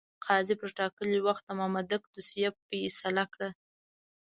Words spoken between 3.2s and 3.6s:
کړه.